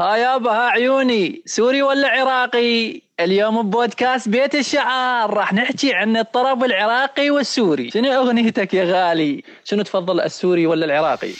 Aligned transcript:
ها 0.00 0.16
يابا 0.16 0.50
ها 0.50 0.70
عيوني. 0.70 1.42
سوري 1.46 1.82
ولا 1.82 2.08
عراقي؟ 2.08 3.02
اليوم 3.20 3.62
ببودكاست 3.62 4.28
بيت 4.28 4.54
الشعار. 4.54 5.34
راح 5.34 5.52
نحكي 5.52 5.94
عن 5.94 6.16
الطرب 6.16 6.64
العراقي 6.64 7.30
والسوري. 7.30 7.90
شنو 7.90 8.12
أغنيتك 8.12 8.74
يا 8.74 8.84
غالي؟ 8.84 9.44
شنو 9.64 9.82
تفضل 9.82 10.20
السوري 10.20 10.66
ولا 10.66 10.84
العراقي؟ 10.84 11.32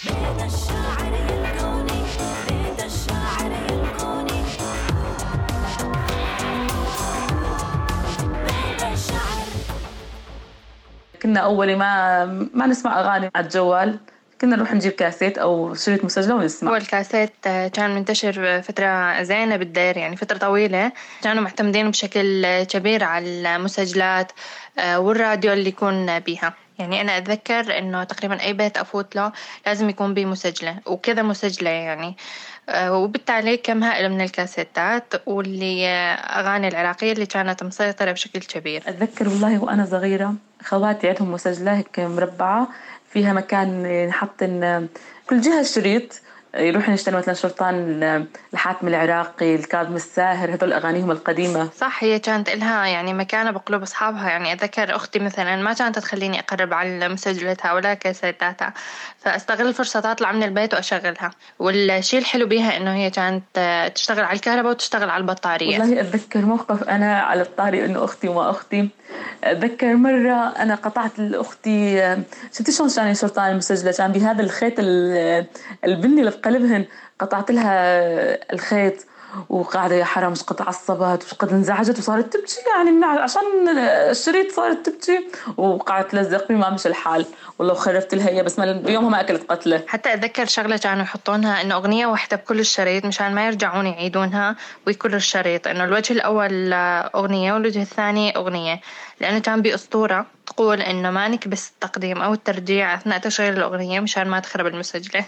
كنا 11.23 11.41
أول 11.41 11.77
ما 11.77 12.25
ما 12.55 12.67
نسمع 12.67 13.01
أغاني 13.01 13.31
على 13.35 13.45
الجوال 13.45 13.99
كنا 14.45 14.57
نروح 14.57 14.75
نجيب 14.75 14.93
كاسيت 14.93 15.39
أو 15.39 15.75
شريط 15.75 16.05
مسجلة 16.05 16.35
ونسمع. 16.35 16.71
هو 16.71 16.77
الكاسيت 16.77 17.33
كان 17.45 17.95
منتشر 17.95 18.63
فترة 18.63 19.23
زينة 19.23 19.57
بالدير 19.57 19.97
يعني 19.97 20.17
فترة 20.17 20.39
طويلة. 20.39 20.93
كانوا 21.23 21.43
معتمدين 21.43 21.91
بشكل 21.91 22.63
كبير 22.63 23.05
على 23.05 23.57
المسجلات 23.57 24.33
آه، 24.79 25.01
والراديو 25.01 25.53
اللي 25.53 25.69
يكون 25.69 26.19
بيها. 26.19 26.55
يعني 26.79 27.01
أنا 27.01 27.19
أتذكر 27.19 27.79
إنه 27.79 28.05
تقريبا 28.05 28.41
أي 28.43 28.53
بيت 28.53 28.77
أفوت 28.77 29.17
له 29.17 29.33
لازم 29.67 29.89
يكون 29.89 30.15
بيه 30.15 30.27
مسجلة 30.27 30.77
وكذا 30.87 31.23
مسجلة 31.23 31.71
يعني. 31.71 32.17
آه، 32.69 32.99
وبالتالي 32.99 33.57
كم 33.57 33.85
هائل 33.85 34.13
من 34.13 34.21
الكاسيتات 34.21 35.15
واللي 35.27 35.87
أغاني 35.89 36.69
العراقية 36.69 37.13
اللي 37.13 37.27
كانت 37.27 37.63
مسيطرة 37.63 38.13
بشكل 38.13 38.41
كبير. 38.41 38.83
أتذكر 38.87 39.29
والله 39.29 39.63
وأنا 39.63 39.87
صغيرة 39.87 40.35
خواتي 40.65 41.09
عندهم 41.09 41.33
مسجلة 41.33 41.77
هيك 41.77 42.01
مربعة 42.01 42.69
فيها 43.15 43.33
مكان 43.33 44.07
نحط 44.07 44.43
كل 45.31 45.41
جهة 45.41 45.63
شريط. 45.63 46.21
يروح 46.57 46.89
يشتري 46.89 47.17
مثلا 47.17 47.35
شرطان 47.35 48.27
الحاتم 48.53 48.89
العراقي 48.89 49.55
الكاظم 49.55 49.97
الساهر 49.97 50.55
هذول 50.55 50.73
أغانيهم 50.73 51.11
القديمة. 51.11 51.69
صح 51.79 52.05
هي 52.05 52.19
كانت 52.19 52.49
إلها 52.49 52.87
يعني 52.87 53.15
مكانة 53.15 53.51
بقلوب 53.51 53.83
أصحابها. 53.83 54.31
يعني 54.31 54.53
أتذكر 54.53 54.97
أختي 54.97 55.19
مثلا 55.19 55.57
ما 55.57 55.73
كانت 55.73 55.99
تخليني 55.99 56.41
أقرب 56.41 56.75
على 56.75 57.09
مسجلتها 57.09 57.73
ولا 57.73 57.95
كاسيتاتها. 57.95 58.73
فأستغل 59.19 59.67
الفرصة 59.67 60.13
أطلع 60.13 60.33
من 60.33 60.43
البيت 60.43 60.75
وأشغلها. 60.75 61.31
والشيء 61.59 62.21
الحلو 62.21 62.47
بيها 62.47 62.77
إنه 62.77 62.95
هي 62.95 63.11
كانت 63.11 63.43
تشتغل 63.95 64.25
على 64.25 64.37
الكهرباء 64.37 64.71
وتشتغل 64.73 65.11
على 65.11 65.21
البطارية. 65.21 65.81
والله 65.81 66.01
أتذكر 66.01 66.41
موقف 66.41 66.83
أنا 66.83 67.21
على 67.21 67.43
الطاري 67.43 67.85
إنه 67.85 68.05
أختي 68.05 68.29
وما 68.29 68.51
أختي. 68.51 68.89
أتذكر 69.45 69.95
مرة 69.95 70.49
أنا 70.49 70.75
قطعت 70.75 71.19
لأختي 71.19 72.17
شفتي 72.53 72.73
شلون 72.73 72.91
كان 72.91 73.15
شرطان 73.15 73.51
المسجلة؟ 73.51 73.93
كان 73.93 74.13
بهذا 74.13 74.43
الخيط 74.43 74.75
ال- 74.79 75.47
البني 75.85 76.23
اللي 76.49 76.59
بقلبهن 76.59 76.87
قطعت 77.19 77.51
لها 77.51 77.73
الخيط. 78.53 79.07
وقاعدة 79.49 79.95
يا 79.95 80.05
حرام 80.05 80.35
قد 80.35 80.63
عصبت 80.63 81.33
وقد 81.33 81.53
انزعجت 81.53 81.99
وصارت 81.99 82.33
تبكي 82.33 82.61
يعني 82.77 82.91
من 82.91 83.05
عشان 83.05 83.69
الشريط 84.11 84.53
صارت 84.53 84.87
تبكي 84.87 85.29
وقعدت 85.57 86.11
تلزق 86.11 86.49
بي 86.49 86.55
ما 86.55 86.71
مشى 86.71 86.89
الحال. 86.89 87.27
والله 87.59 87.75
وخربت 87.75 88.15
لها 88.15 88.43
بس 88.43 88.59
ما 88.59 88.73
بيومها 88.73 89.11
ما 89.11 89.21
أكلت 89.21 89.51
قتلة. 89.51 89.83
حتى 89.87 90.15
أتذكر 90.15 90.47
شغلة 90.47 90.77
كانوا 90.77 91.03
يحطونها 91.03 91.63
إنه 91.63 91.75
أغنية 91.75 92.07
واحدة 92.07 92.37
بكل 92.37 92.61
الشريط 92.61 93.05
مشان 93.05 93.35
ما 93.35 93.47
يرجعون 93.47 93.87
يعيدونها 93.87 94.57
ويكرروا 94.87 95.17
الشريط 95.17 95.67
إنه 95.67 95.85
الوجه 95.85 96.13
الأول 96.13 96.73
أغنية 97.15 97.53
والوجه 97.53 97.83
الثاني 97.83 98.37
أغنية 98.37 98.81
لأنه 99.21 99.39
كان 99.39 99.63
بأسطورة 99.63 100.27
تقول 100.47 100.81
إنه 100.81 101.11
ما 101.11 101.29
نكبس 101.29 101.71
التقديم 101.71 102.23
أو 102.23 102.33
الترجيع 102.33 102.95
أثناء 102.95 103.19
تشغيل 103.19 103.57
الأغنية 103.57 104.01
مشان 104.01 104.29
ما 104.29 104.41
تخرب 104.41 104.67
المسجلة. 104.67 105.25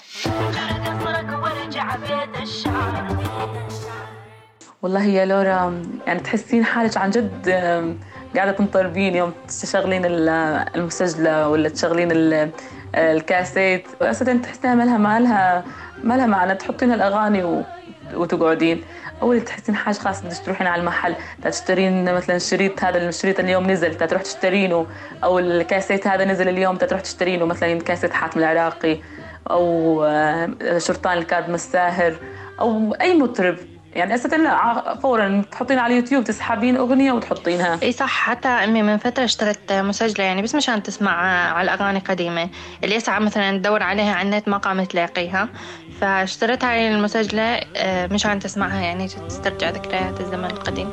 والله 4.86 5.04
يا 5.04 5.24
لورا 5.24 5.82
يعني 6.06 6.20
تحسين 6.20 6.64
حالك 6.64 6.96
عن 6.96 7.10
جد 7.10 7.48
آم، 7.48 7.98
قاعدة 8.36 8.52
تنطربين 8.52 9.14
يوم 9.16 9.32
تشغلين 9.48 10.04
ال- 10.04 10.28
المسجلة 10.76 11.48
ولا 11.48 11.68
تشغلين 11.68 12.12
ال- 12.12 12.50
الكاسيت. 12.94 13.88
أساسا 14.02 14.36
تحسينها 14.36 14.74
ما 14.74 14.84
لها 14.84 14.98
ما 14.98 15.20
لها 15.20 15.64
ما 16.04 16.14
لها 16.16 16.26
معنى. 16.26 16.54
تحطين 16.54 16.92
الأغاني 16.92 17.44
و- 17.44 17.62
وتقعدين. 18.14 18.82
أول 19.22 19.40
تحسين 19.40 19.74
حاجة 19.74 19.94
خلاص 19.94 20.22
بدك 20.22 20.36
تروحين 20.44 20.66
على 20.66 20.80
المحل 20.80 21.14
تشترين 21.42 22.14
مثلا 22.14 22.38
شريط 22.38 22.84
هذا 22.84 23.08
الشريط 23.08 23.40
اليوم 23.40 23.70
نزل 23.70 23.94
تروح 23.94 24.22
تشترينه. 24.22 24.86
أو 25.24 25.38
الكاسيت 25.38 26.06
هذا 26.06 26.24
نزل 26.24 26.48
اليوم 26.48 26.76
تروح 26.76 27.00
تشترينه. 27.00 27.44
مثلا 27.44 27.78
كاسيت 27.80 28.12
حاتم 28.12 28.40
العراقي 28.40 28.98
أو 29.50 30.04
آه، 30.04 30.78
شرطان 30.78 31.18
الكاظم 31.18 31.54
الساهر 31.54 32.14
أو 32.60 32.94
أي 33.00 33.18
مطرب. 33.18 33.56
يعني 33.96 34.14
أساسا 34.14 34.36
لا 34.36 34.94
فورا 34.94 35.42
تحطين 35.52 35.78
على 35.78 35.94
اليوتيوب 35.94 36.24
تسحبين 36.24 36.76
أغنية 36.76 37.12
وتحطينها. 37.12 37.78
إي 37.82 37.92
صح 37.92 38.08
حتى 38.08 38.48
أمي 38.48 38.82
من 38.82 38.96
فترة 38.96 39.24
اشترت 39.24 39.72
مسجلة 39.72 40.24
يعني 40.24 40.42
بس 40.42 40.54
مشان 40.54 40.82
تسمع 40.82 41.12
على 41.52 41.64
الأغاني 41.64 41.98
قديمة. 41.98 42.48
اللي 42.84 42.94
يسعى 42.94 43.20
مثلا 43.20 43.58
تدور 43.58 43.82
عليها 43.82 44.14
على 44.14 44.28
النت 44.28 44.48
ما 44.48 44.56
قامت 44.56 44.90
تلاقيها. 44.90 45.48
فاشترت 46.00 46.64
هاي 46.64 46.94
المسجلة 46.94 47.60
آه، 47.76 48.06
مشان 48.06 48.38
تسمعها 48.38 48.80
يعني 48.80 49.08
تسترجع 49.08 49.70
ذكريات 49.70 50.20
الزمن 50.20 50.44
القديم. 50.44 50.88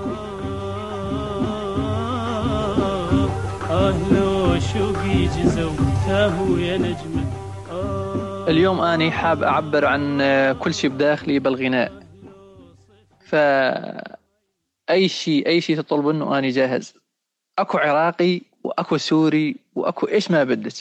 يا 6.60 6.78
نجمة؟ 6.78 7.24
اليوم 8.48 8.82
اني 8.82 9.12
حاب 9.12 9.44
أعبر 9.44 9.86
عن 9.86 10.22
كل 10.60 10.74
شيء 10.74 10.90
بداخلي 10.90 11.40
بالغناء. 11.40 12.03
ف 13.34 13.36
اي 14.90 15.08
شيء 15.10 15.48
أي 15.48 15.62
شيء 15.62 15.78
تطلبونه 15.78 16.38
اني 16.38 16.50
جاهز. 16.50 16.94
أكو 17.60 17.78
عراقي 17.78 18.42
وأكو 18.64 18.98
سوري 18.98 19.56
وأكو 19.76 20.08
إيش 20.08 20.32
ما 20.32 20.44
بدك. 20.44 20.74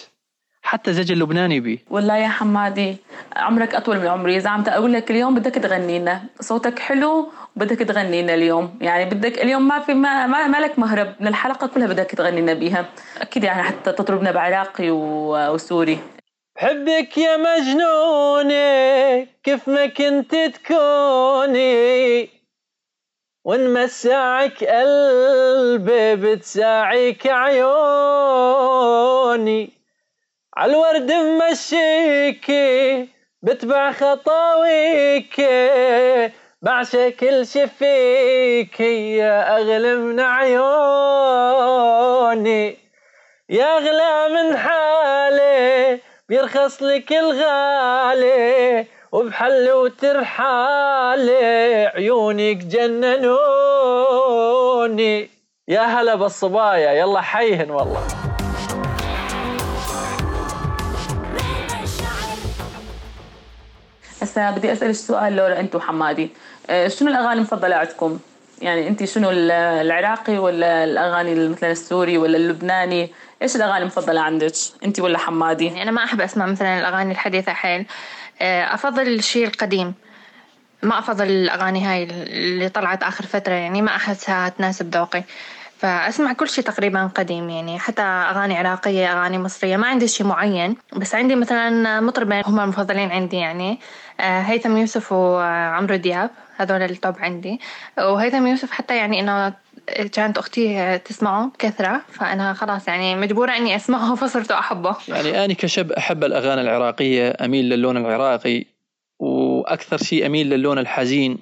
حتى 0.62 0.92
زج 0.92 1.12
اللبناني 1.12 1.60
بيه. 1.60 1.78
والله 1.90 2.16
يا 2.16 2.28
حمادي 2.28 2.96
عمرك 3.36 3.74
أطول 3.74 3.98
من 4.00 4.06
عمري. 4.06 4.36
إذا 4.36 4.50
عم 4.50 4.64
أقول 4.68 4.92
لك 4.92 5.10
اليوم 5.10 5.34
بدك 5.34 5.54
تغني 5.54 5.98
لنا 5.98 6.22
صوتك 6.40 6.78
حلو 6.78 7.32
وبدك 7.56 7.78
تغني 7.78 8.22
لنا 8.22 8.34
اليوم. 8.34 8.78
يعني 8.80 9.04
بدك 9.04 9.38
اليوم 9.38 9.68
ما 9.68 9.80
في 9.80 9.94
ما, 9.94 10.26
ما, 10.26 10.46
ما 10.46 10.58
لك 10.58 10.78
مهرب. 10.78 11.14
من 11.20 11.26
الحلقة 11.26 11.66
كلها 11.66 11.86
بدك 11.86 12.10
تغني 12.10 12.40
لنا 12.40 12.54
بيها. 12.54 12.86
أكيد 13.20 13.44
يعني 13.44 13.62
حتى 13.62 13.92
تطربنا 13.92 14.30
بعراقي 14.32 14.90
وسوري. 14.90 15.98
بحبك 16.56 17.18
يا 17.18 17.36
مجنونة 17.36 19.26
كيف 19.44 19.68
ما 19.68 19.86
كنت 19.86 20.34
تكوني. 20.34 21.81
ونمسعك 23.44 24.64
قلبي 24.64 26.16
بتساعيك 26.16 27.26
عيوني 27.26 28.42
عالورد 30.56 31.12
ممشيكي 31.12 33.08
بتبع 33.42 33.92
خطاويكي 33.92 35.42
بعشق 36.62 37.08
كل 37.08 37.46
شي 37.46 37.66
فيكي 37.66 39.16
يا 39.16 39.56
أغلى 39.56 39.94
من 39.94 40.20
عيوني. 40.20 41.62
يا 43.48 43.76
أغلى 43.78 44.28
من 44.34 44.56
حالي 44.56 46.00
بيرخص 46.28 46.82
لك 46.82 47.12
الغالي 47.12 48.86
وبحل 49.12 49.70
وترحالي 49.70 51.34
عيونك 51.94 52.56
جننوني. 52.56 53.32
يا 55.68 55.80
هلا 55.80 56.14
بالصبايا 56.14 56.92
يلا 56.92 57.20
حيهن 57.20 57.70
والله. 57.70 58.06
هسا 64.22 64.50
بدي 64.50 64.72
اسالك 64.72 64.94
سؤال 64.94 65.36
لورا 65.36 65.60
أنت 65.60 65.74
وحمادي. 65.74 66.30
آه، 66.70 66.88
شنو 66.88 67.10
الأغاني 67.10 67.32
المفضلة 67.32 67.76
عندكم؟ 67.76 68.18
يعني 68.62 68.88
أنت 68.88 69.04
شنو 69.04 69.30
ال- 69.30 69.50
العراقي 69.50 70.38
ولا 70.38 70.84
الأغاني 70.84 71.48
مثلا 71.48 71.70
السوري 71.70 72.18
ولا 72.18 72.36
اللبناني؟ 72.36 73.10
إيش 73.42 73.56
الأغاني 73.56 73.78
المفضلة 73.78 74.20
عندك 74.20 74.52
أنت 74.84 75.00
ولا 75.00 75.18
حمادي؟ 75.18 75.66
يعني 75.66 75.82
أنا 75.82 75.90
ما 75.90 76.04
أحب 76.04 76.20
أسمع 76.20 76.46
مثلا 76.46 76.78
الأغاني 76.80 77.12
الحديثة 77.12 77.52
حيل. 77.52 77.86
آه، 78.40 78.74
أفضل 78.74 79.08
الشيء 79.08 79.46
القديم. 79.46 79.94
ما 80.82 80.98
أفضل 80.98 81.26
الأغاني 81.26 81.84
هاي 81.84 82.04
اللي 82.04 82.68
طلعت 82.68 83.02
آخر 83.02 83.26
فترة 83.26 83.52
يعني 83.52 83.82
ما 83.82 83.96
أحسها 83.96 84.48
تناسب 84.48 84.94
ذوقي. 84.94 85.24
فأسمع 85.78 86.32
كل 86.32 86.48
شيء 86.48 86.64
تقريبا 86.64 87.06
قديم 87.06 87.50
يعني 87.50 87.78
حتى 87.78 88.02
أغاني 88.02 88.58
عراقية 88.58 89.12
أغاني 89.12 89.38
مصرية 89.38 89.76
ما 89.76 89.86
عندي 89.86 90.08
شيء 90.08 90.26
معين. 90.26 90.76
بس 90.96 91.14
عندي 91.14 91.36
مثلا 91.36 92.00
مطربين 92.00 92.42
هم 92.46 92.60
المفضلين 92.60 93.10
عندي 93.12 93.36
يعني 93.36 93.80
آه، 94.20 94.40
هيثم 94.40 94.76
يوسف 94.76 95.12
وعمرو 95.12 95.96
دياب 95.96 96.30
هذول 96.56 96.82
التوب 96.82 97.14
عندي. 97.18 97.60
وهيثم 97.98 98.46
يوسف 98.46 98.70
حتى 98.70 98.96
يعني 98.96 99.20
إنه 99.20 99.54
كانت 100.12 100.38
أختي 100.38 100.98
تسمعه 100.98 101.46
بكثره 101.46 102.02
فأنا 102.08 102.54
خلاص 102.54 102.88
يعني 102.88 103.16
مجبورة 103.16 103.52
إني 103.56 103.76
أسمعه 103.76 104.14
فصرت 104.20 104.50
أحبه. 104.50 104.96
يعني 105.08 105.44
أنا 105.44 105.54
كشاب 105.54 105.92
أحب 105.92 106.24
الأغاني 106.24 106.60
العراقية 106.60 107.36
أميل 107.40 107.68
للون 107.68 107.96
العراقي 107.96 108.64
وأكثر 109.18 109.96
شيء 109.96 110.26
أميل 110.26 110.50
للون 110.50 110.78
الحزين. 110.78 111.38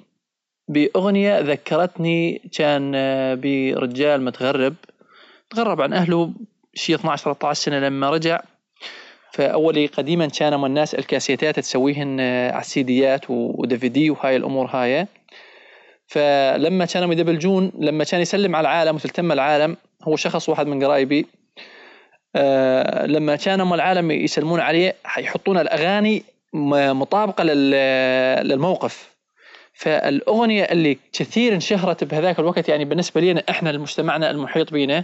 بأغنية 0.67 1.39
ذكرتني 1.39 2.41
كان 2.57 2.91
آه، 2.95 3.33
برجال 3.35 4.21
متغرب. 4.21 4.75
تغرب 5.49 5.81
عن 5.81 5.93
أهله 5.93 6.33
شي 6.73 6.95
12 6.95 7.23
13 7.23 7.61
سنة 7.61 7.79
لما 7.79 8.09
رجع. 8.09 8.41
فاول 9.33 9.87
قديما 9.87 10.27
كانوا 10.27 10.67
الناس 10.67 10.95
الكاسيتات 10.95 11.59
تسويهن 11.59 12.19
آه، 12.19 12.51
على 12.51 12.61
السيديات 12.61 13.25
ودفيدي 13.29 14.09
وهاي 14.09 14.35
الأمور 14.35 14.67
هاي. 14.67 15.07
فلما 16.11 16.85
كانوا 16.85 17.11
يدبلجون 17.11 17.71
لما 17.79 18.03
كان 18.03 18.21
يسلم 18.21 18.55
على 18.55 18.67
العالم 18.67 18.95
وتلتم 18.95 19.31
العالم 19.31 19.77
هو 20.03 20.15
شخص 20.15 20.49
واحد 20.49 20.67
من 20.67 20.83
قرايبي 20.83 21.25
آه 22.35 23.05
لما 23.05 23.35
كانوا 23.35 23.75
العالم 23.75 24.11
يسلمون 24.11 24.59
عليه 24.59 24.95
يحطون 25.17 25.57
الأغاني 25.57 26.23
مطابقة 26.53 27.43
للموقف. 28.43 29.11
فالأغنية 29.73 30.63
اللي 30.63 30.97
كثير 31.13 31.53
انشهرت 31.53 32.03
بهذاك 32.03 32.39
الوقت 32.39 32.69
يعني 32.69 32.85
بالنسبة 32.85 33.21
لنا 33.21 33.43
إحنا 33.49 33.69
لمجتمعنا 33.69 34.31
المحيط 34.31 34.73
بينا 34.73 35.03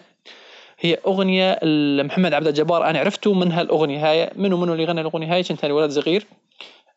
هي 0.80 0.98
أغنية 1.08 1.64
لمحمد 1.64 2.34
عبد 2.34 2.48
الجبار. 2.48 2.90
أنا 2.90 3.00
عرفته 3.00 3.34
من 3.34 3.52
هالأغنية 3.52 4.12
هاي 4.12 4.30
منو 4.36 4.58
منو 4.58 4.74
اللي 4.74 4.86
غنى 4.86 5.02
الأغنية 5.02 5.34
هاي 5.34 5.44
كنت 5.44 5.64
أنا 5.64 5.74
ولد 5.74 5.92
صغير. 5.92 6.26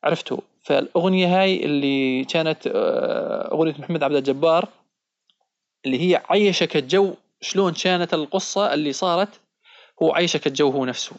عرفته. 0.05 0.43
فالأغنية 0.63 1.41
هاي 1.41 1.65
اللي 1.65 2.25
كانت 2.25 2.67
آه، 2.67 3.53
أغنية 3.53 3.75
محمد 3.79 4.03
عبد 4.03 4.15
الجبار 4.15 4.69
اللي 5.87 6.01
هي 6.01 6.23
عيشك 6.31 6.77
الجو 6.77 7.15
شلون 7.41 7.73
كانت 7.73 8.15
القصة 8.15 8.75
اللي 8.75 8.93
صارت؟ 8.93 9.41
هو 10.03 10.15
عيشك 10.15 10.47
الجو 10.47 10.71
هو 10.71 10.85
نفسه. 10.85 11.17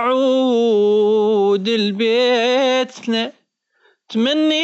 أعود 0.00 1.68
لبيتنا 1.68 3.32
تمنيت 4.08 4.62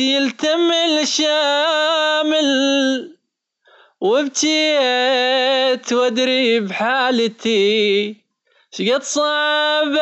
يلتم 0.00 0.70
الشامل 1.02 2.48
وبكيت 4.00 5.92
وادري 5.92 6.60
بحالتي 6.60 8.16
شقد 8.70 9.02
صعبة 9.02 9.98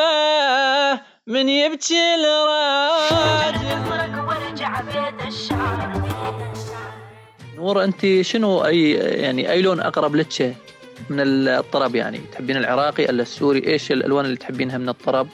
من 1.27 1.49
يبكي 1.49 2.15
الراجل 2.15 3.67
نور 7.55 7.83
انت 7.83 8.21
شنو 8.21 8.65
اي 8.65 8.91
يعني 8.91 9.51
أي 9.51 9.61
لون 9.61 9.79
أقرب 9.79 10.15
لك؟ 10.15 10.55
من 11.09 11.19
الطرب 11.19 11.95
يعني. 11.95 12.21
تحبين 12.31 12.57
العراقي 12.57 13.05
ولا 13.05 13.21
السوري 13.21 13.67
إيش 13.67 13.91
الألوان 13.91 14.25
اللي 14.25 14.37
تحبينها 14.37 14.77
من 14.77 14.89
الطرب؟ 14.89 15.27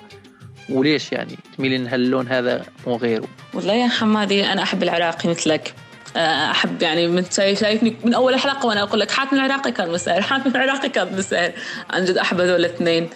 وليش 0.70 1.12
يعني 1.12 1.38
تميلين 1.58 1.88
هاللون 1.88 2.28
هذا 2.28 2.66
مو 2.88 2.96
غيره؟ 2.96 3.28
والله 3.54 3.74
يا 3.74 3.88
حمادي 3.88 4.46
أنا 4.46 4.64
أحب 4.64 4.84
العراقي 4.84 5.30
مثلك. 5.30 5.74
آه، 6.18 6.52
أحب 6.52 6.82
يعني 6.82 7.08
من 7.08 7.26
شايفني 7.32 7.96
من 8.04 8.14
أول 8.14 8.40
حلقة 8.40 8.66
وأنا 8.66 8.84
أقول 8.84 9.00
لك 9.00 9.12
حاتم 9.12 9.36
العراقي 9.36 9.72
كان 9.72 9.92
مسهل 9.92 10.24
حاتم 10.24 10.50
العراقي 10.50 10.90
كان 10.90 11.18
مسهل 11.18 11.54
عن 11.90 12.06
جد 12.06 12.18
أحب 12.18 12.40
هذول 12.40 12.60
الاثنين. 12.60 13.10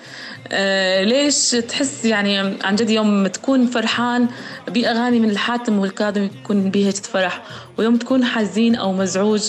أه 0.51 1.03
ليش 1.03 1.51
تحس 1.51 2.05
يعني 2.05 2.37
عن 2.63 2.75
جد 2.75 2.89
يوم 2.89 3.27
تكون 3.27 3.67
فرحان 3.67 4.27
بأغاني 4.67 5.19
من 5.19 5.29
الحاتم 5.29 5.79
والكاظم 5.79 6.23
يكون 6.23 6.69
بيها 6.69 6.91
فرح 6.91 7.43
ويوم 7.77 7.97
تكون 7.97 8.25
حزين 8.25 8.75
أو 8.75 8.93
مزعوج 8.93 9.43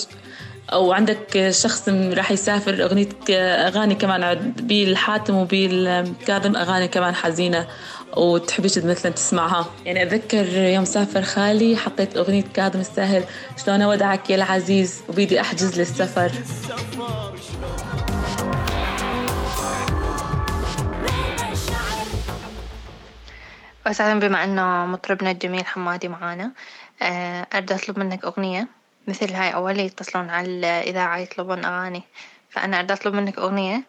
أو 0.73 0.93
عندك 0.93 1.51
شخص 1.51 1.89
راح 1.89 2.31
يسافر 2.31 2.85
اغنيتك 2.85 3.31
أغاني 3.31 3.95
كمان 3.95 4.53
بالحاتم 4.57 5.35
وبالكاظم 5.35 6.57
أغاني 6.57 6.89
كمان 6.89 7.15
حزينة 7.15 7.67
وتحبيش 8.17 8.79
مثلا 8.79 9.13
تسمعها. 9.13 9.67
يعني 9.85 10.03
أتذكر 10.03 10.47
يوم 10.59 10.85
سافر 10.85 11.23
خالي 11.23 11.77
حطيت 11.77 12.17
أغنية 12.17 12.45
كاظم 12.55 12.81
الساهر 12.81 13.25
شلون 13.65 13.83
أودعك 13.83 14.31
يا 14.31 14.37
العزيز؟ 14.37 15.03
وبيدي 15.09 15.41
أحجز 15.41 15.79
للسفر. 15.79 16.33
وسعدا 23.87 24.19
بما 24.29 24.45
أنه 24.45 24.87
مطربنا 24.87 25.31
الجميل 25.31 25.67
حمادي 25.67 26.09
معانا 26.09 26.53
آه، 27.03 27.47
أريد 27.55 27.73
أطلب 27.73 27.99
منك 27.99 28.25
أغنية. 28.25 28.78
مثل 29.09 29.33
هاي 29.33 29.55
أول 29.55 29.81
يتصلون 29.81 30.31
على 30.31 30.49
الإذاعة 30.49 31.19
يطلبون 31.19 31.65
أغاني. 31.65 32.03
فأنا 32.51 32.79
أريد 32.79 32.91
أطلب 32.91 33.15
منك 33.15 33.39
أغنية 33.39 33.83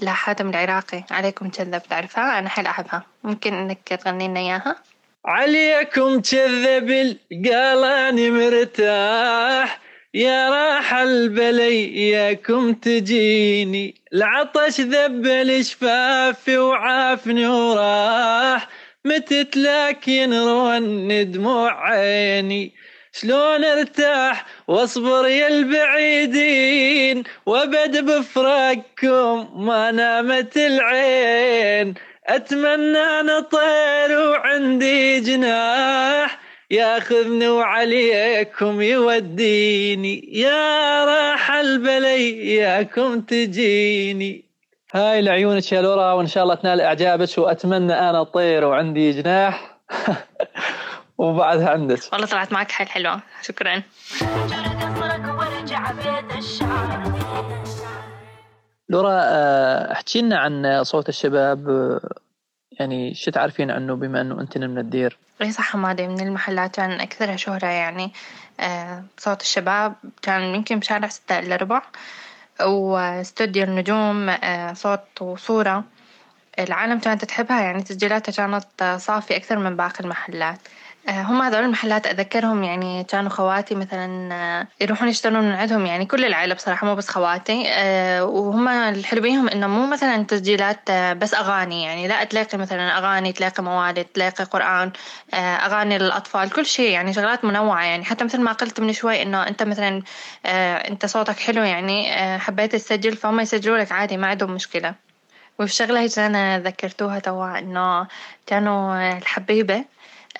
لا 0.00 0.12
حاتم 0.12 0.48
العراقي. 0.48 1.04
عليكم 1.10 1.50
كذب 1.50 1.82
تعرفها؟ 1.90 2.38
أنا 2.38 2.48
حيل 2.48 2.66
أحبها. 2.66 3.02
ممكن 3.24 3.54
إنك 3.54 3.88
تغني 3.88 4.28
لنا 4.28 4.40
إياها؟ 4.40 4.76
عليكم 5.24 6.20
كذب 6.20 6.90
القلاني 6.90 8.30
مرتاح. 8.30 9.80
يا 10.14 10.50
راح 10.50 10.94
البلي 10.94 12.08
ياكم 12.10 12.74
تجيني. 12.74 13.94
العطش 14.14 14.80
ذبل 14.80 15.64
شفافي 15.64 16.58
وعافني 16.58 17.46
وراح. 17.46 18.68
متت 19.04 19.56
لكن 19.56 20.34
رون 20.34 21.30
دموع 21.30 21.90
عيني. 21.90 22.74
شلون 23.12 23.64
ارتاح 23.64 24.46
واصبر 24.68 25.26
يا 25.26 25.48
البعيدين 25.48 27.24
وابد 27.46 28.04
بفراقكم 28.04 29.48
ما 29.54 29.90
نامت 29.90 30.56
العين. 30.56 31.94
أتمنى 32.26 33.22
نطير 33.22 34.18
وعندي 34.30 35.20
جناح. 35.20 36.38
ياخذني 36.70 37.48
وعليكم 37.48 38.80
يوديني. 38.80 40.30
يا 40.32 41.04
راح 41.04 41.52
البلي 41.52 42.54
ياكم 42.54 43.20
تجيني. 43.20 44.44
هاي 44.94 45.22
لعيونك 45.22 45.72
يا 45.72 45.82
لورا 45.82 46.12
وإن 46.12 46.26
شاء 46.26 46.42
الله 46.42 46.54
تنال 46.54 46.80
إعجابك 46.80 47.38
وأتمنى 47.38 47.92
أنا 47.92 48.20
اطير 48.20 48.64
وعندي 48.64 49.10
جناح. 49.10 49.78
وبعدها 51.18 51.70
عندك. 51.70 51.98
والله 52.12 52.26
طلعت 52.26 52.52
معك 52.52 52.70
حيل 52.70 52.88
حلوة. 52.88 53.20
شكرا. 53.42 53.82
لورا 58.88 59.20
آه، 59.22 59.92
احكي 59.92 60.22
لنا 60.22 60.38
عن 60.38 60.84
صوت 60.84 61.08
الشباب 61.08 61.68
آه، 61.68 62.00
يعني 62.80 63.14
شو 63.14 63.30
تعرفين 63.30 63.70
عنه 63.70 63.94
بما 63.96 64.20
إنه 64.20 64.40
أنت 64.40 64.58
من 64.58 64.78
الدير؟ 64.78 65.18
اي 65.42 65.52
صح 65.52 65.72
حمادي 65.72 66.06
من 66.06 66.20
المحلات 66.20 66.74
كان 66.74 67.00
أكثرها 67.00 67.36
شهرة 67.36 67.66
يعني 67.66 68.12
آه، 68.60 69.04
صوت 69.18 69.40
الشباب 69.40 69.94
كان 70.22 70.54
يمكن 70.54 70.78
بشارع 70.78 71.08
ستة 71.08 71.38
إلا 71.38 71.56
ربع 71.56 71.82
واستوديو 72.60 73.64
النجوم 73.64 74.34
صوت 74.74 75.22
وصورة. 75.22 75.84
العالم 76.58 76.98
كانت 76.98 77.24
تحبها 77.24 77.62
يعني 77.62 77.82
تسجيلاتها 77.82 78.32
كانت 78.32 78.96
صافية 79.00 79.36
أكثر 79.36 79.58
من 79.58 79.76
باقي 79.76 80.00
المحلات. 80.00 80.58
هم 81.08 81.42
هذول 81.42 81.64
المحلات 81.64 82.06
أتذكرهم 82.06 82.64
يعني 82.64 83.04
كانوا 83.04 83.30
خواتي 83.30 83.74
مثلا 83.74 84.34
آه، 84.34 84.66
يروحون 84.80 85.08
يشترون 85.08 85.40
من 85.40 85.52
عندهم 85.52 85.86
يعني 85.86 86.06
كل 86.06 86.24
العائلة 86.24 86.54
بصراحة 86.54 86.86
مو 86.86 86.94
بس 86.94 87.08
خواتي. 87.08 87.64
آه، 87.68 88.24
وهم 88.24 88.68
الحلو 88.68 89.20
بيهم 89.20 89.48
إنه 89.48 89.66
مو 89.66 89.86
مثلا 89.86 90.22
تسجيلات 90.22 90.90
بس 90.90 91.34
أغاني 91.34 91.82
يعني 91.82 92.08
لا 92.08 92.24
تلاقي 92.24 92.58
مثلا 92.58 92.98
أغاني 92.98 93.32
تلاقي 93.32 93.62
موالد 93.62 94.04
تلاقي 94.04 94.44
قرآن 94.44 94.92
أغاني 95.34 95.98
للأطفال 95.98 96.50
كل 96.50 96.66
شيء 96.66 96.90
يعني 96.90 97.12
شغلات 97.12 97.44
منوعة 97.44 97.84
يعني. 97.84 98.04
حتى 98.04 98.24
مثل 98.24 98.40
ما 98.40 98.52
قلت 98.52 98.80
من 98.80 98.92
شوي 98.92 99.22
إنه 99.22 99.46
أنت 99.48 99.62
مثلا 99.62 100.02
أنت 100.88 101.06
صوتك 101.06 101.38
حلو 101.38 101.62
يعني 101.62 102.12
حبيت 102.38 102.72
تسجل 102.72 103.16
فهم 103.16 103.40
يسجلوا 103.40 103.78
لك 103.78 103.92
عادي 103.92 104.16
ما 104.16 104.26
عندهم 104.26 104.50
مشكلة. 104.50 104.94
وفي 105.58 105.72
شغلة 105.72 106.00
هيك 106.00 106.18
أنا 106.18 106.58
ذكرتوها 106.58 107.18
توا 107.18 107.58
إنه 107.58 108.06
كانوا 108.46 109.12
الحبيبة 109.18 109.74
آه، 109.76 109.84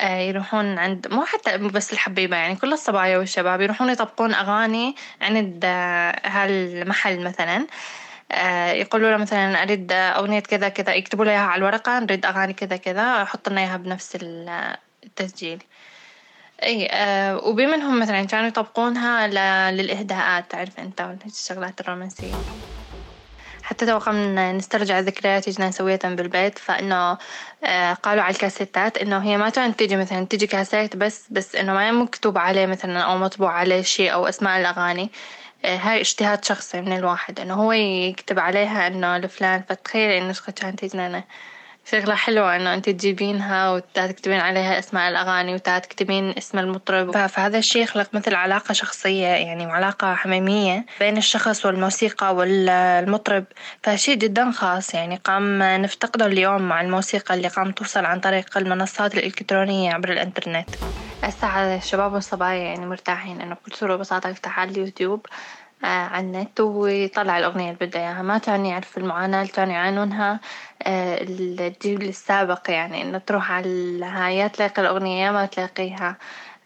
يروحون 0.02 0.78
عند 0.78 1.06
مو 1.10 1.24
حتى 1.24 1.58
بس 1.58 1.92
الحبيبة 1.92 2.36
يعني 2.36 2.56
كل 2.56 2.72
الصبايا 2.72 3.18
والشباب 3.18 3.60
يروحون 3.60 3.90
يطبقون 3.90 4.34
أغاني 4.34 4.94
عند 5.22 5.60
آه، 5.64 6.20
هالمحل 6.24 7.20
مثلا. 7.24 7.66
آه، 8.32 8.70
يقولوا 8.72 9.10
له 9.10 9.16
مثلا 9.16 9.62
أريد 9.62 9.92
أغنية 9.92 10.40
كذا 10.40 10.68
كذا 10.68 10.94
يكتبوا 10.94 11.24
له 11.24 11.30
إياها 11.30 11.40
على 11.40 11.58
الورقة 11.58 11.98
نريد 11.98 12.26
أغاني 12.26 12.52
كذا 12.52 12.76
كذا 12.76 13.24
حط 13.24 13.48
لنا 13.48 13.60
إياها 13.60 13.76
بنفس 13.76 14.18
التسجيل. 15.04 15.62
إي 16.62 16.88
آه 16.92 17.36
وبمنهم 17.36 18.00
مثلا 18.00 18.24
كانوا 18.24 18.48
يطبقونها 18.48 19.26
للإهداءات 19.70 20.50
تعرف 20.50 20.80
أنت 20.80 21.16
الشغلات 21.26 21.80
الرومانسية. 21.80 22.34
حتى 23.68 23.86
توقع 23.86 24.12
من 24.12 24.56
نسترجع 24.56 25.00
ذكريات 25.00 25.48
جينا 25.48 25.68
نسويتها 25.68 26.14
بالبيت. 26.14 26.58
فإنه 26.58 27.18
آه، 27.64 27.92
قالوا 27.94 28.22
على 28.22 28.34
الكاسيتات 28.34 28.98
إنه 28.98 29.18
هي 29.18 29.36
ما 29.36 29.48
كانت 29.48 29.78
تجي 29.80 29.96
مثلا 29.96 30.24
تجي 30.24 30.46
كاسيت 30.46 30.96
بس 30.96 31.26
بس 31.30 31.56
إنه 31.56 31.72
ما 31.74 31.92
مكتوب 31.92 32.38
عليه 32.38 32.66
مثلا 32.66 33.00
أو 33.00 33.18
مطبوع 33.18 33.52
عليه 33.52 33.82
شيء 33.82 34.12
أو 34.12 34.28
أسماء 34.28 34.60
الأغاني. 34.60 35.10
آه، 35.64 35.76
هاي 35.76 36.00
اجتهاد 36.00 36.44
شخصي 36.44 36.80
من 36.80 36.92
الواحد 36.92 37.40
إنه 37.40 37.54
هو 37.54 37.72
يكتب 37.72 38.38
عليها 38.38 38.86
إنه 38.86 39.18
لفلان 39.18 39.62
فتخيل 39.68 40.10
النسخة 40.22 40.52
كانت 40.52 40.84
تجينا 40.84 41.24
شغلة 41.90 42.14
حلوة 42.14 42.56
إنه 42.56 42.74
أنت 42.74 42.90
تجيبينها 42.90 43.70
وتكتبين 43.70 44.40
عليها 44.40 44.78
أسماء 44.78 45.08
الأغاني 45.08 45.54
وتكتبين 45.54 46.34
اسم 46.38 46.58
المطرب. 46.58 47.26
فهذا 47.26 47.58
الشيء 47.58 47.82
يخلق 47.82 48.08
مثل 48.12 48.34
علاقة 48.34 48.72
شخصية 48.72 49.26
يعني 49.26 49.66
وعلاقة 49.66 50.14
حميمية 50.14 50.86
بين 51.00 51.16
الشخص 51.16 51.66
والموسيقى 51.66 52.34
والمطرب. 52.34 53.44
فشيء 53.82 54.16
جدا 54.16 54.50
خاص 54.50 54.94
يعني 54.94 55.16
قام 55.16 55.62
نفتقده 55.62 56.26
اليوم 56.26 56.62
مع 56.62 56.80
الموسيقى 56.80 57.34
اللي 57.34 57.48
قام 57.48 57.70
توصل 57.70 58.04
عن 58.04 58.20
طريق 58.20 58.58
المنصات 58.58 59.14
الإلكترونية 59.14 59.92
عبر 59.92 60.12
الإنترنت. 60.12 60.68
هسه 61.22 61.76
الشباب 61.76 62.12
والصبايا 62.12 62.62
يعني 62.62 62.86
مرتاحين 62.86 63.40
إنه 63.40 63.54
بكل 63.54 63.76
سهولة 63.76 63.94
وبساطة 63.94 64.28
يفتح 64.28 64.60
على 64.60 64.70
اليوتيوب. 64.70 65.26
على 65.82 66.26
النت 66.26 66.60
ويطلع 66.60 67.38
الأغنية 67.38 67.70
اللي 67.70 67.86
بده 67.86 68.00
إياها. 68.00 68.22
ما 68.22 68.38
كان 68.38 68.66
يعرف 68.66 68.98
المعاناة 68.98 69.42
اللي 69.42 69.52
كانوا 69.52 69.72
يعانونها. 69.72 70.40
آه، 70.82 71.18
الجيل 71.22 72.02
السابق 72.02 72.70
يعني 72.70 73.02
إنه 73.02 73.18
تروح 73.18 73.52
على 73.52 74.04
هاي 74.04 74.36
يا 74.36 74.46
تلاقي 74.46 74.82
الأغنية 74.82 75.24
يا 75.24 75.30
ما 75.30 75.46
تلاقيها. 75.46 76.16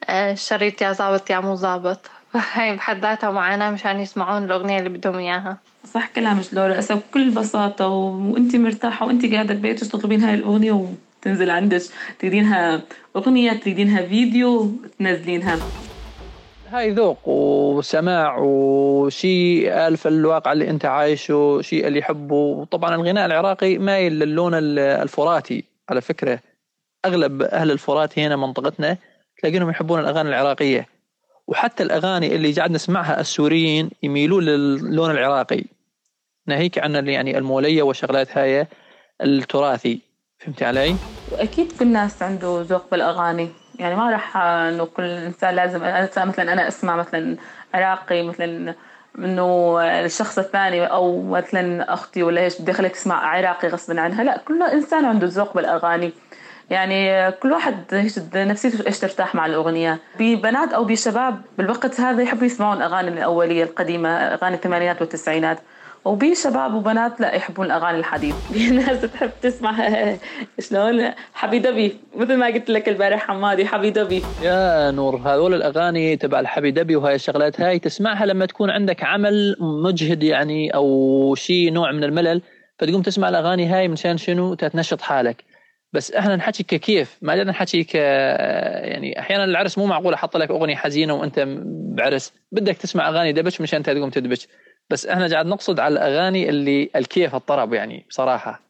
آه، 0.09 0.33
الشريط 0.33 0.83
يا 0.83 0.93
ظابط 0.93 1.31
يا 1.31 1.41
مو 1.41 1.55
ظابط. 1.55 2.11
فهاي 2.33 2.77
بحد 2.77 3.01
ذاتها 3.01 3.31
معاناة 3.31 3.71
مشان 3.71 4.01
يسمعون 4.01 4.45
الأغنية 4.45 4.79
اللي 4.79 4.89
بدهم 4.89 5.17
إياها. 5.17 5.57
صح 5.95 6.07
كلامك 6.07 6.45
لورا. 6.53 6.81
هسه 6.81 6.95
بكل 6.95 7.31
بساطة 7.31 7.89
وانت 7.89 8.57
مرتاحة 8.57 9.07
وانت 9.07 9.33
قاعدة 9.33 9.55
ببيتك 9.55 9.87
تطلبين 9.87 10.25
هاي 10.25 10.35
الأغنية 10.35 10.73
وتنزل 11.23 11.51
عندك 11.51 11.83
تريدينها 12.19 12.83
أغنية 13.17 13.53
تريدينها 13.53 14.03
فيديو 14.07 14.73
تنزلينها. 14.99 15.59
هاي 16.73 16.91
ذوق 16.91 17.29
وسماع 17.29 18.39
وشيء 18.39 19.87
ألف 19.87 20.07
الواقع 20.07 20.53
اللي 20.53 20.71
أنت 20.71 20.85
عايشه 20.85 21.61
شيء 21.61 21.87
اللي 21.87 21.99
يحبه. 21.99 22.35
وطبعا 22.35 22.95
الغناء 22.95 23.27
العراقي 23.27 23.79
مايل 23.79 24.13
للون 24.19 24.55
الفراتي 24.79 25.65
على 25.89 26.01
فكرة. 26.01 26.41
أغلب 27.05 27.43
أهل 27.43 27.71
الفرات 27.71 28.19
هنا 28.19 28.37
منطقتنا 28.37 28.97
تلاقينهم 29.39 29.71
يحبون 29.71 30.01
الأغاني 30.01 30.29
العراقية. 30.29 30.89
وحتى 31.47 31.83
الأغاني 31.83 32.35
اللي 32.35 32.53
قاعد 32.53 32.71
نسمعها 32.71 33.21
السوريين 33.21 33.91
يميلون 34.03 34.45
للون 34.45 35.11
العراقي. 35.11 35.65
ناهيك 36.47 36.79
عن 36.79 37.09
يعني 37.09 37.39
المولية 37.39 37.83
والشغلات 37.83 38.39
هاي 38.39 38.67
التراثي. 39.23 39.99
فهمتي 40.39 40.65
علي؟ 40.65 40.95
وأكيد 41.33 41.73
كل 41.73 41.85
الناس 41.85 42.23
عنده 42.23 42.63
ذوق 42.63 42.91
بالأغاني. 42.91 43.49
يعني 43.83 43.95
ما 43.95 44.11
راح 44.11 44.37
إنه 44.37 44.85
كل 44.85 45.05
إنسان 45.05 45.55
لازم 45.55 45.81
مثلا 46.17 46.53
أنا 46.53 46.69
أسمع 46.69 46.97
مثلا 46.97 47.37
عراقي 47.75 48.23
مثلا 48.23 48.75
إنه 49.19 49.81
الشخص 49.81 50.39
الثاني 50.39 50.87
أو 50.87 51.23
مثلا 51.23 51.95
أختي 51.95 52.23
ولا 52.23 52.41
إيش 52.41 52.61
بدي 52.61 52.71
أخليك 52.71 52.93
تسمع 52.93 53.27
عراقي 53.27 53.69
غصبا 53.69 54.01
عنها. 54.01 54.25
لا 54.25 54.39
كل 54.49 54.63
إنسان 54.63 55.05
عنده 55.05 55.27
ذوق 55.27 55.55
بالأغاني. 55.55 56.13
يعني 56.71 57.33
كل 57.33 57.53
واحد 57.53 57.77
نفسيته 58.35 58.87
إيش 58.87 58.99
ترتاح 58.99 59.35
مع 59.35 59.47
الأغنية. 59.47 59.99
ببنات 60.19 60.73
أو 60.73 60.85
بشباب 60.85 61.43
بالوقت 61.59 62.01
هذا 62.01 62.23
يحبوا 62.23 62.47
يسمعون 62.47 62.77
الاغاني 62.77 63.09
الأولية 63.09 63.65
القديمة 63.65 64.09
أغاني 64.09 64.55
الثمانينات 64.55 65.01
والتسعينات. 65.01 65.59
وبي 66.05 66.35
شباب 66.35 66.75
وبنات 66.75 67.21
لا 67.21 67.35
يحبون 67.35 67.67
الأغاني 67.67 67.99
الحديث. 67.99 68.35
في 68.53 68.71
ناس 68.71 69.01
تحب 69.01 69.31
تسمع 69.43 69.77
شلون؟ 70.59 71.13
حبي 71.35 71.59
دبي 71.59 71.97
مثل 72.17 72.37
ما 72.37 72.47
قلت 72.47 72.71
لك 72.71 72.89
البارح 72.89 73.27
حمادي 73.27 73.67
حبي 73.67 73.91
دبي. 73.91 74.23
يا 74.43 74.91
نور 74.91 75.17
هذول 75.17 75.55
الأغاني 75.55 76.17
تبع 76.17 76.41
الحبي 76.41 76.71
دبي 76.71 76.97
وهاي 76.97 77.15
الشغلات 77.15 77.61
هاي 77.61 77.79
تسمعها 77.79 78.27
لما 78.27 78.47
تكون 78.47 78.71
عندك 78.71 79.05
عمل 79.05 79.57
مجهد 79.61 80.23
يعني 80.23 80.75
أو 80.75 81.35
شيء 81.35 81.73
نوع 81.73 81.93
من 81.93 82.05
الملل 82.05 82.43
فتقوم 82.79 83.03
تسمع 83.03 83.29
الأغاني 83.29 83.67
هاي 83.67 83.89
مشان 83.89 84.17
شنو؟ 84.17 84.55
تنشط 84.55 85.01
حالك. 85.01 85.45
بس 85.93 86.13
إحنا 86.13 86.37
نحكي 86.37 86.63
ككيف 86.63 87.19
ما 87.23 87.35
بدنا 87.35 87.51
نحكي 87.51 87.85
ك 87.85 87.95
يعني 87.95 89.19
أحيانا 89.19 89.45
العرس 89.45 89.79
مو 89.79 89.87
معقول 89.87 90.15
أحط 90.15 90.37
لك 90.37 90.51
أغنية 90.51 90.77
حزينة 90.77 91.15
وأنت 91.15 91.45
بعرس 91.97 92.33
بدك 92.53 92.77
تسمع 92.77 93.09
أغاني 93.09 93.33
دبش 93.33 93.61
مشان 93.61 93.83
تقوم 93.83 94.11
تدبش. 94.11 94.49
بس 94.91 95.07
إحنا 95.07 95.29
قاعد 95.29 95.47
نقصد 95.47 95.81
على 95.81 95.93
الاغاني 95.93 96.49
اللي 96.49 96.91
الكيف 96.97 97.35
الطرب 97.35 97.75
يعني 97.75 98.07
بصراحة. 98.09 98.61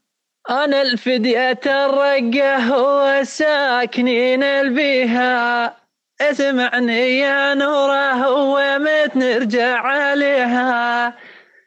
أنا 0.51 0.83
الفدية 0.83 1.61
الرقة 1.67 2.83
وساكنين 3.21 4.43
البيها. 4.43 5.77
اسمعني 6.21 7.19
يا 7.19 7.55
نورة 7.55 8.31
ومت 8.31 9.17
نرجع 9.17 9.79
عليها. 9.79 11.15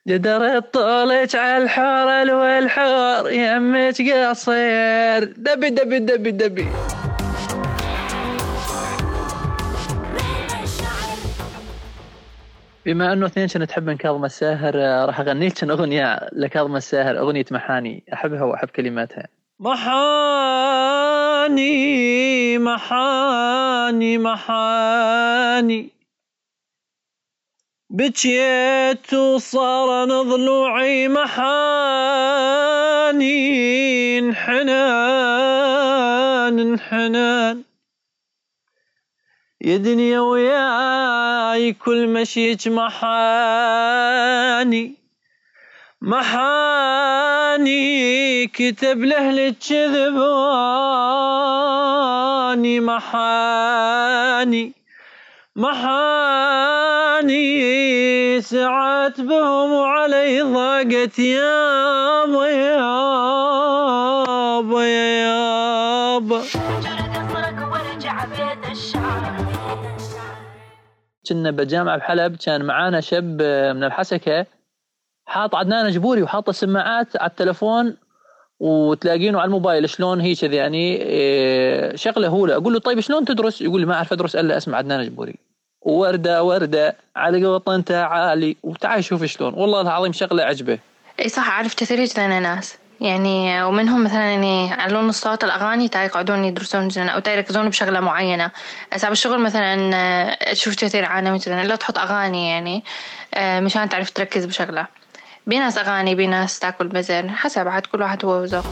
جدر 0.08 0.58
الطولج 0.58 1.36
على 1.36 1.64
الحور 1.64 2.36
والحور 2.36 3.32
يمك 3.32 4.12
قصير. 4.12 5.24
دبي 5.24 5.70
دبي 5.70 6.00
دبي 6.00 6.32
دبي. 6.32 6.68
بما 12.86 13.14
أنه 13.14 13.26
اثنين 13.26 13.48
كنا 13.48 13.66
تحبن 13.66 13.98
كاظم 13.98 14.26
الساهر 14.26 14.74
آه، 14.76 15.06
راح 15.06 15.20
أغني 15.20 15.48
لك 15.48 15.64
أغنية 15.64 16.30
لكاظم 16.34 16.76
الساهر 16.76 17.20
أغنية 17.20 17.46
محاني. 17.52 18.04
أحبها 18.14 18.44
وأحب 18.44 18.68
كلماتها. 18.68 19.28
محاني 19.60 19.78
محاني 22.58 24.18
محاني. 24.18 25.90
بكيت 27.90 29.14
وصار 29.14 30.06
ضلوعي 30.06 31.08
محاني 31.08 31.36
انحنان 34.20 34.76
انحنان. 36.60 37.65
يا 39.66 39.78
دنيا 39.78 40.20
وياي 40.20 41.74
كل 41.74 42.08
مشيك 42.08 42.68
محاني 42.68 43.86
محاني 46.02 47.78
كتب 48.48 49.04
لأهل 49.04 49.40
الكذباني 49.40 50.40
محاني 52.80 54.74
محاني 55.56 57.42
سعت 58.42 59.22
بهم 59.22 59.72
وعلي 59.72 60.42
ضاقت 60.42 61.20
يابا 61.20 62.48
يابا 62.48 63.76
يابا 64.84 66.42
كنا 71.30 71.52
بجامعة 71.52 71.98
بحلب 71.98 72.36
كان 72.36 72.66
معانا 72.66 73.02
شاب 73.02 73.42
من 73.76 73.84
الحسكة 73.84 74.46
حاط 75.26 75.56
عدنان 75.56 75.92
جبوري 75.92 76.22
وحاط 76.24 76.50
السماعات 76.50 77.18
على 77.18 77.30
التلفون 77.30 77.98
وتلاقينه 78.60 79.40
على 79.40 79.46
الموبايل 79.46 79.90
شلون 79.90 80.22
هي 80.22 80.36
كذا 80.36 80.56
يعني 80.56 80.96
إيه، 80.96 81.96
شغلة 81.96 82.28
هو 82.28 82.48
أقول 82.48 82.74
له 82.74 82.80
طيب 82.80 83.00
شلون 83.00 83.26
تدرس؟ 83.26 83.62
يقول 83.62 83.80
لي 83.80 83.86
ما 83.86 83.94
أعرف 83.94 84.14
أدرس 84.14 84.36
إلا 84.36 84.58
أسمع 84.58 84.78
عدنان 84.78 85.06
جبوري. 85.06 85.36
وردة 85.82 86.44
وردة 86.44 86.96
على 87.16 87.46
قوط 87.46 87.92
عالي. 87.92 88.58
وتعال 88.64 89.04
شوف 89.04 89.24
شلون. 89.24 89.54
والله 89.54 89.82
العظيم 89.82 90.14
شغلة 90.14 90.44
عجبة. 90.44 90.80
إي 91.20 91.30
صح 91.30 91.50
عارف 91.50 91.76
كثير 91.76 92.20
ناس. 92.40 92.78
يعني 93.02 93.64
ومنهم 93.64 94.04
مثلا 94.04 94.32
يعني 94.32 94.74
علون 94.74 95.10
الصوت 95.10 95.44
الأغاني 95.44 95.90
تا 95.90 96.04
يقعدون 96.04 96.44
يدرسون 96.46 96.88
جدا 96.88 97.10
أو 97.10 97.22
يركزون 97.28 97.70
بشغلة 97.70 98.00
معينة. 98.00 98.52
هسه 98.94 99.10
بالشغل 99.10 99.42
مثلا 99.42 100.36
تشوف 100.54 100.76
كثير 100.76 101.06
عالم 101.06 101.34
مثلا 101.34 101.62
إلا 101.62 101.76
تحط 101.76 101.98
أغاني 101.98 102.50
يعني 102.50 102.84
آه، 103.34 103.60
مشان 103.60 103.90
تعرف 103.90 104.10
تركز 104.10 104.46
بشغلة. 104.46 104.88
بناس 105.48 105.78
أغاني 105.78 106.16
بناس 106.16 106.60
تاكل 106.60 106.88
بزر 106.88 107.30
حسب 107.30 107.68
عاد 107.68 107.86
كل 107.86 108.02
واحد 108.02 108.26
هو 108.26 108.32
وذوقه. 108.32 108.70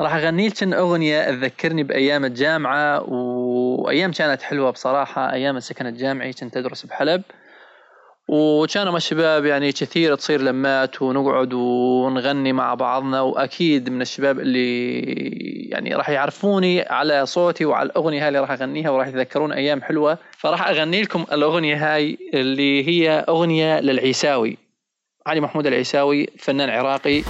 راح 0.00 0.14
أغني 0.14 0.48
لك 0.48 0.62
أغنية 0.62 1.30
تذكرني 1.30 1.82
بأيام 1.82 2.24
الجامعة 2.24 3.02
وأيام 3.02 4.12
كانت 4.12 4.42
حلوة 4.42 4.70
بصراحة. 4.70 5.32
أيام 5.32 5.56
السكن 5.56 5.86
الجامعي 5.86 6.32
كنت 6.32 6.56
أدرس 6.56 6.86
بحلب. 6.86 7.22
وكانوا 8.28 8.92
مع 8.92 8.96
الشباب 8.96 9.44
يعني 9.44 9.72
كثير 9.72 10.14
تصير 10.14 10.40
لمات 10.40 11.02
ونقعد 11.02 11.54
ونغني 11.54 12.52
مع 12.52 12.74
بعضنا 12.74 13.20
وأكيد 13.20 13.90
من 13.90 14.02
الشباب 14.02 14.40
اللي 14.40 15.00
يعني 15.70 15.94
راح 15.94 16.10
يعرفوني 16.10 16.82
على 16.82 17.26
صوتي 17.26 17.64
وعلى 17.64 17.86
الأغنية 17.86 18.28
اللي 18.28 18.38
راح 18.40 18.50
أغنيها 18.50 18.90
وراح 18.90 19.08
يتذكرون 19.08 19.52
أيام 19.52 19.82
حلوة. 19.82 20.18
فراح 20.38 20.68
أغني 20.68 21.02
لكم 21.02 21.26
الأغنية 21.32 21.94
هاي 21.94 22.18
اللي 22.34 22.88
هي 22.88 23.24
أغنية 23.28 23.80
للعيساوي 23.80 24.58
علي 25.26 25.40
محمود 25.40 25.66
العيساوي 25.66 26.26
فنان 26.38 26.70
عراقي. 26.70 27.22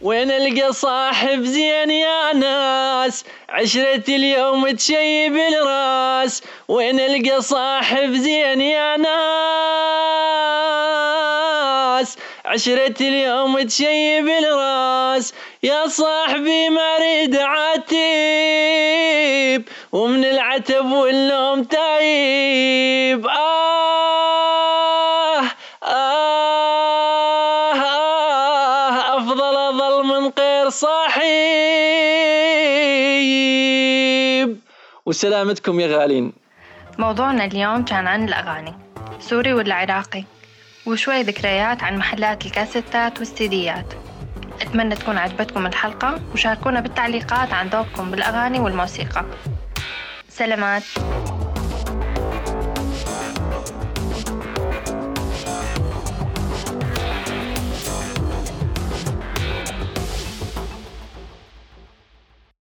وين 0.00 0.30
القى 0.30 0.72
صاحب 0.72 1.42
زين 1.42 1.90
يا 1.90 2.32
ناس 2.32 2.91
عشرة 3.48 4.04
اليوم 4.08 4.70
تشيب 4.70 5.36
الراس 5.36 6.42
وين 6.68 7.00
ألقى 7.00 7.42
صاحب 7.42 8.12
زين 8.14 8.60
يا 8.60 8.96
ناس؟ 8.96 9.12
عشرة 12.44 12.94
اليوم 13.00 13.62
تشيب 13.62 14.28
الراس 14.28 15.34
يا 15.62 15.86
صاحبي 15.86 16.68
ما 16.68 16.96
أريد 16.96 17.36
عتيب 17.36 17.92
ومن 19.92 20.24
العتب 20.24 20.90
والنوم 20.90 21.64
تايب. 21.64 23.26
آه. 23.26 23.71
وسلامتكم 35.12 35.80
يا 35.80 35.98
غالين. 35.98 36.32
موضوعنا 36.98 37.44
اليوم 37.44 37.84
كان 37.84 38.06
عن 38.06 38.28
الأغاني 38.28 38.74
سوري 39.20 39.52
ولا 39.52 39.74
عراقي 39.74 40.24
وشوي 40.86 41.22
ذكريات 41.22 41.82
عن 41.82 41.96
محلات 41.96 42.46
الكاسيتات 42.46 43.18
والسيديات. 43.18 43.86
أتمنى 44.60 44.94
تكون 44.94 45.18
عجبتكم 45.18 45.66
الحلقة 45.66 46.20
وشاركونا 46.32 46.80
بالتعليقات 46.80 47.52
عن 47.52 47.68
ذوقكم 47.68 48.10
بالأغاني 48.10 48.60
والموسيقى. 48.60 49.24
سلامات. 50.28 50.82